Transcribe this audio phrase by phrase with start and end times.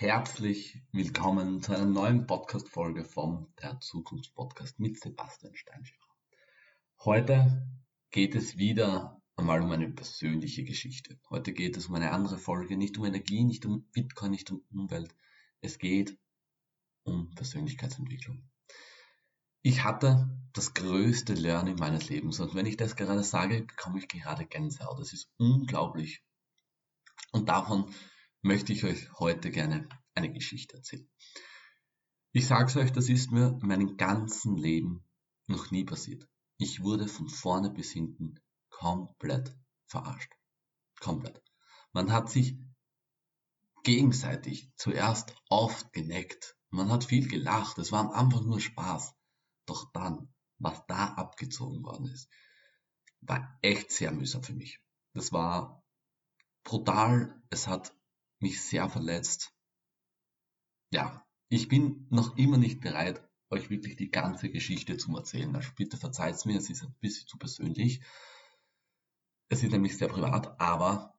[0.00, 5.98] Herzlich willkommen zu einer neuen Podcast-Folge vom Der Zukunftspodcast mit Sebastian Steinschirr.
[7.00, 7.66] Heute
[8.12, 11.18] geht es wieder einmal um eine persönliche Geschichte.
[11.28, 14.62] Heute geht es um eine andere Folge, nicht um Energie, nicht um Bitcoin, nicht um
[14.70, 15.16] Umwelt.
[15.62, 16.16] Es geht
[17.02, 18.48] um Persönlichkeitsentwicklung.
[19.62, 24.06] Ich hatte das größte Learning meines Lebens und wenn ich das gerade sage, bekomme ich
[24.06, 25.00] gerade Gänsehaut.
[25.00, 26.22] Das ist unglaublich.
[27.32, 27.92] Und davon
[28.42, 31.08] möchte ich euch heute gerne eine Geschichte erzählen.
[32.32, 35.04] Ich sag's euch, das ist mir in meinem ganzen Leben
[35.46, 36.28] noch nie passiert.
[36.58, 40.32] Ich wurde von vorne bis hinten komplett verarscht.
[41.00, 41.42] Komplett.
[41.92, 42.58] Man hat sich
[43.82, 46.56] gegenseitig zuerst oft geneckt.
[46.70, 47.78] Man hat viel gelacht.
[47.78, 49.14] Es war einfach nur Spaß.
[49.66, 52.28] Doch dann, was da abgezogen worden ist,
[53.20, 54.80] war echt sehr mühsam für mich.
[55.14, 55.82] Das war
[56.64, 57.42] brutal.
[57.50, 57.97] Es hat
[58.40, 59.52] mich sehr verletzt.
[60.90, 65.54] Ja, ich bin noch immer nicht bereit, euch wirklich die ganze Geschichte zu erzählen.
[65.56, 68.02] Also bitte verzeiht mir, es ist ein bisschen zu persönlich.
[69.48, 71.18] Es ist nämlich sehr privat, aber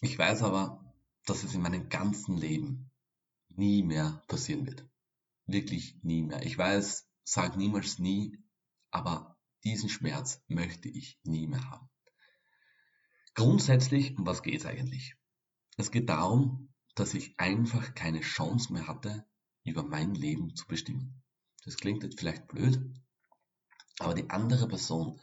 [0.00, 0.94] ich weiß aber,
[1.26, 2.90] dass es in meinem ganzen Leben
[3.48, 4.88] nie mehr passieren wird.
[5.46, 6.42] Wirklich nie mehr.
[6.42, 8.42] Ich weiß, sag niemals nie,
[8.90, 11.90] aber diesen Schmerz möchte ich nie mehr haben.
[13.34, 15.16] Grundsätzlich, um was geht es eigentlich?
[15.80, 19.26] Es geht darum, dass ich einfach keine Chance mehr hatte,
[19.64, 21.22] über mein Leben zu bestimmen.
[21.64, 22.78] Das klingt jetzt vielleicht blöd,
[23.98, 25.18] aber die andere Person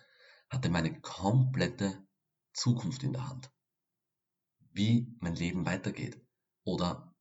[0.49, 2.03] hatte meine komplette
[2.53, 3.51] Zukunft in der Hand.
[4.71, 6.19] Wie mein Leben weitergeht.
[6.63, 7.13] Oder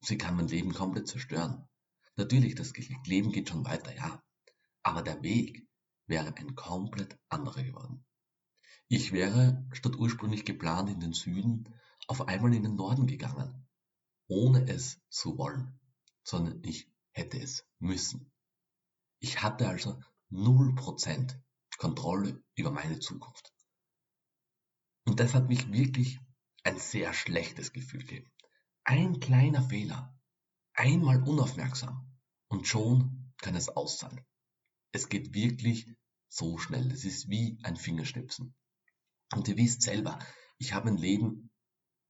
[0.00, 1.68] sie kann mein Leben komplett zerstören.
[2.14, 2.72] Natürlich, das
[3.06, 4.22] Leben geht schon weiter, ja.
[4.84, 5.68] Aber der Weg
[6.06, 8.06] wäre ein komplett anderer geworden.
[8.86, 11.74] Ich wäre statt ursprünglich geplant in den Süden
[12.08, 13.68] auf einmal in den Norden gegangen,
[14.26, 15.78] ohne es zu wollen,
[16.24, 18.32] sondern ich hätte es müssen.
[19.20, 21.38] Ich hatte also 0%
[21.76, 23.52] Kontrolle über meine Zukunft.
[25.06, 26.18] Und das hat mich wirklich
[26.64, 28.30] ein sehr schlechtes Gefühl gegeben.
[28.84, 30.18] Ein kleiner Fehler,
[30.74, 32.18] einmal unaufmerksam
[32.48, 34.24] und schon kann es aus sein.
[34.92, 35.94] Es geht wirklich
[36.28, 36.90] so schnell.
[36.90, 38.54] Es ist wie ein Fingerschnipsen.
[39.34, 40.18] Und ihr wisst selber,
[40.58, 41.50] ich habe mein Leben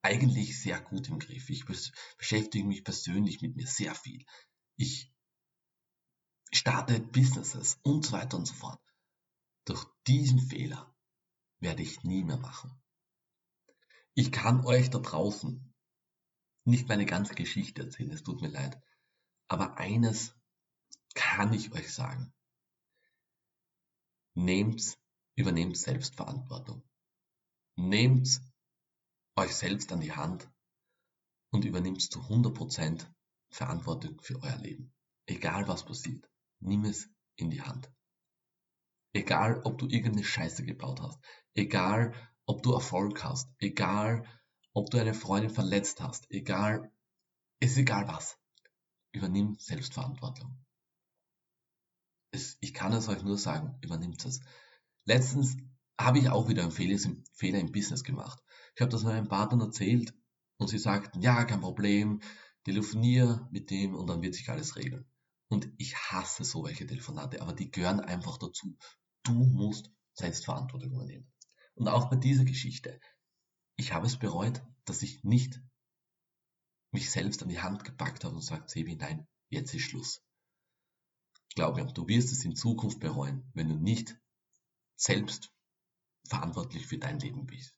[0.02, 1.50] eigentlich sehr gut im Griff.
[1.50, 4.24] Ich beschäftige mich persönlich mit mir sehr viel.
[4.76, 5.12] Ich
[6.52, 8.80] starte Businesses und so weiter und so fort.
[9.64, 10.94] Doch diesen Fehler
[11.60, 12.80] werde ich nie mehr machen.
[14.14, 15.74] Ich kann euch da draußen
[16.64, 18.80] nicht meine ganze Geschichte erzählen, es tut mir leid.
[19.48, 20.34] Aber eines
[21.14, 22.32] kann ich euch sagen.
[24.34, 24.98] Nehmt,
[25.34, 26.82] übernehmt Selbstverantwortung.
[27.76, 28.40] Nehmt
[29.38, 30.50] euch selbst an die Hand
[31.50, 33.06] und übernimmt zu 100%
[33.50, 34.92] Verantwortung für euer Leben.
[35.26, 36.28] Egal was passiert,
[36.60, 37.90] nimm es in die Hand.
[39.12, 41.18] Egal, ob du irgendeine Scheiße gebaut hast,
[41.54, 42.14] egal,
[42.46, 44.26] ob du Erfolg hast, egal,
[44.74, 46.92] ob du eine Freundin verletzt hast, egal,
[47.60, 48.38] ist egal was.
[49.12, 50.64] Übernimm Selbstverantwortung.
[52.30, 54.40] Es, ich kann es euch nur sagen, übernimmt es.
[55.04, 55.56] Letztens
[55.98, 56.98] habe ich auch wieder einen Fehler,
[57.32, 58.42] Fehler im Business gemacht.
[58.74, 60.14] Ich habe das meinem Partner erzählt
[60.58, 62.20] und sie sagten, ja, kein Problem,
[62.64, 65.06] telefonier mit dem und dann wird sich alles regeln.
[65.48, 68.76] Und ich hasse so welche Telefonate, aber die gehören einfach dazu.
[69.22, 71.32] Du musst Selbstverantwortung übernehmen.
[71.74, 73.00] Und auch bei dieser Geschichte.
[73.76, 75.60] Ich habe es bereut, dass ich nicht
[76.90, 80.22] mich selbst an die Hand gepackt habe und sagt, Sebi, nein, jetzt ist Schluss.
[81.54, 84.18] Glaub mir, du wirst es in Zukunft bereuen, wenn du nicht
[84.96, 85.52] selbst
[86.28, 87.77] verantwortlich für dein Leben bist.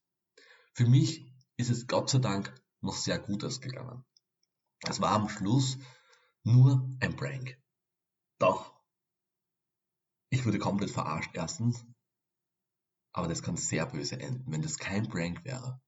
[0.72, 1.26] Für mich
[1.56, 4.04] ist es Gott sei Dank noch sehr gut ausgegangen.
[4.82, 5.78] Es war am Schluss
[6.42, 7.60] nur ein Prank.
[8.38, 8.74] Doch,
[10.30, 11.84] ich wurde komplett verarscht erstens,
[13.12, 14.50] aber das kann sehr böse enden.
[14.50, 15.82] Wenn das kein Prank wäre,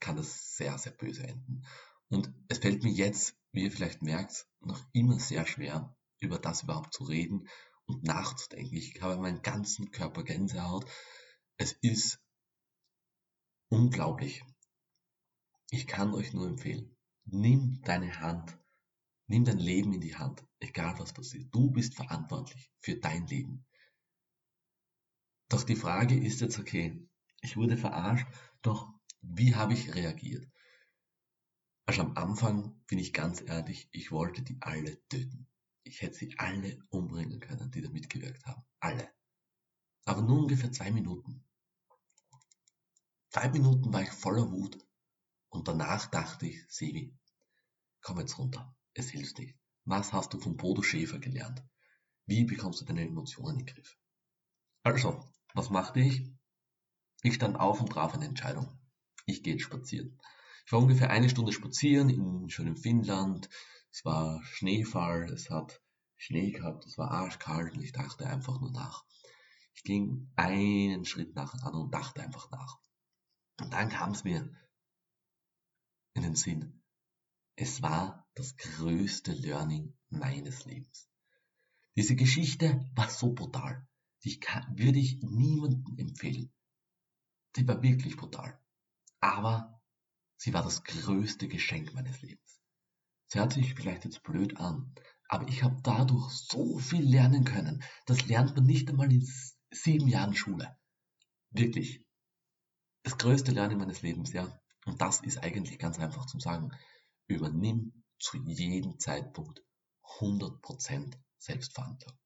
[0.00, 1.64] kann das sehr, sehr böse enden.
[2.08, 6.62] Und es fällt mir jetzt, wie ihr vielleicht merkt, noch immer sehr schwer, über das
[6.62, 7.48] überhaupt zu reden
[7.86, 8.76] und nachzudenken.
[8.76, 10.86] Ich habe meinen ganzen Körper Gänsehaut.
[11.56, 12.20] Es ist
[13.70, 14.42] Unglaublich.
[15.70, 18.58] Ich kann euch nur empfehlen, nimm deine Hand,
[19.26, 21.54] nimm dein Leben in die Hand, egal was passiert.
[21.54, 23.66] Du bist verantwortlich für dein Leben.
[25.50, 27.06] Doch die Frage ist jetzt, okay,
[27.42, 28.26] ich wurde verarscht,
[28.62, 28.88] doch
[29.20, 30.50] wie habe ich reagiert?
[31.84, 35.46] Also am Anfang bin ich ganz ehrlich, ich wollte die alle töten.
[35.84, 38.62] Ich hätte sie alle umbringen können, die da mitgewirkt haben.
[38.80, 39.08] Alle.
[40.04, 41.47] Aber nur ungefähr zwei Minuten.
[43.30, 44.78] Drei Minuten war ich voller Wut
[45.50, 47.14] und danach dachte ich, Sevi,
[48.00, 48.74] komm jetzt runter.
[48.94, 49.58] Es hilft nicht.
[49.84, 51.62] Was hast du von Bodo Schäfer gelernt?
[52.26, 53.98] Wie bekommst du deine Emotionen in den Griff?
[54.82, 56.30] Also, was machte ich?
[57.22, 58.78] Ich stand auf und traf eine Entscheidung.
[59.26, 60.18] Ich gehe spazieren.
[60.64, 63.48] Ich war ungefähr eine Stunde spazieren in schönem Finnland.
[63.90, 65.82] Es war Schneefall, es hat
[66.16, 69.04] Schnee gehabt, es war arschkalt und ich dachte einfach nur nach.
[69.74, 72.78] Ich ging einen Schritt nach dem anderen und dachte einfach nach.
[73.60, 74.48] Und dann kam es mir
[76.14, 76.82] in den Sinn.
[77.56, 81.08] Es war das größte Learning meines Lebens.
[81.96, 83.86] Diese Geschichte war so brutal.
[84.24, 86.52] Die kann, würde ich niemandem empfehlen.
[87.56, 88.60] Die war wirklich brutal.
[89.20, 89.82] Aber
[90.36, 92.60] sie war das größte Geschenk meines Lebens.
[93.26, 94.94] Sie hört sich vielleicht jetzt blöd an,
[95.28, 97.82] aber ich habe dadurch so viel lernen können.
[98.06, 99.28] Das lernt man nicht einmal in
[99.72, 100.78] sieben Jahren Schule.
[101.50, 102.07] Wirklich.
[103.08, 104.60] Das größte Lernen meines Lebens, ja.
[104.84, 106.72] Und das ist eigentlich ganz einfach zum Sagen.
[107.26, 109.64] Übernimm zu jedem Zeitpunkt
[110.20, 112.18] 100% Selbstverantwortung.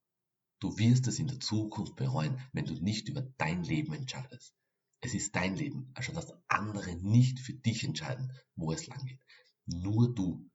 [0.59, 4.57] Du wirst es in der Zukunft bereuen, wenn du nicht über dein Leben entscheidest.
[5.01, 9.23] Es ist dein Leben, also dass andere nicht für dich entscheiden, wo es lang geht.
[9.67, 10.51] Nur du.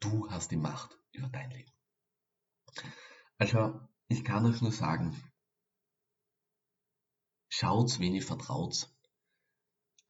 [0.00, 1.72] Du hast die Macht über dein Leben.
[3.36, 5.14] Also, ich kann euch nur sagen,
[7.50, 8.88] schaut, wen ihr vertraut,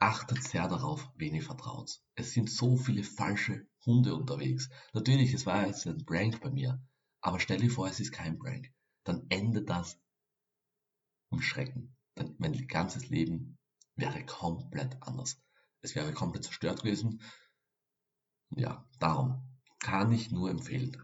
[0.05, 2.03] achtet sehr darauf, wen ihr vertraut.
[2.15, 4.69] Es sind so viele falsche Hunde unterwegs.
[4.93, 6.79] Natürlich, es war jetzt ein Prank bei mir,
[7.23, 8.71] aber stell dir vor, es ist kein Prank.
[9.05, 9.99] Dann endet das
[11.31, 11.97] im Schrecken.
[12.17, 13.59] Dann mein ganzes Leben
[13.97, 15.41] wäre komplett anders.
[15.81, 17.23] Es wäre komplett zerstört gewesen.
[18.51, 21.03] Ja, darum kann ich nur empfehlen.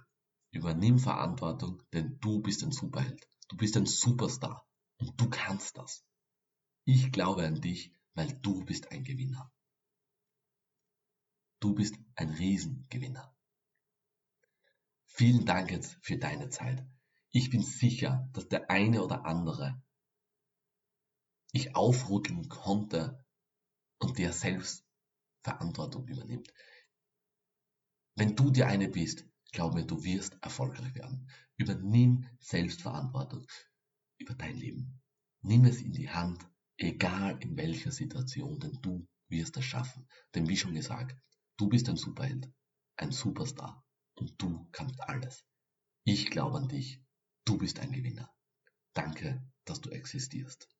[0.52, 3.26] Übernimm Verantwortung, denn du bist ein Superheld.
[3.48, 4.66] Du bist ein Superstar
[4.98, 6.04] und du kannst das.
[6.84, 9.52] Ich glaube an dich weil du bist ein Gewinner.
[11.60, 13.36] Du bist ein Riesengewinner.
[15.06, 16.86] Vielen Dank jetzt für deine Zeit.
[17.30, 19.82] Ich bin sicher, dass der eine oder andere
[21.52, 23.24] ich aufrütteln konnte
[23.98, 24.86] und der selbst
[25.42, 26.52] Verantwortung übernimmt.
[28.14, 31.28] Wenn du dir eine bist, glaub mir, du wirst erfolgreich werden.
[31.56, 33.46] Übernimm Selbstverantwortung
[34.18, 35.00] über dein Leben.
[35.42, 36.49] Nimm es in die Hand
[36.82, 40.08] Egal in welcher Situation, denn du wirst es schaffen.
[40.34, 41.14] Denn wie schon gesagt,
[41.58, 42.50] du bist ein Superheld,
[42.96, 43.84] ein Superstar
[44.14, 45.44] und du kannst alles.
[46.04, 47.04] Ich glaube an dich.
[47.44, 48.34] Du bist ein Gewinner.
[48.94, 50.70] Danke, dass du existierst.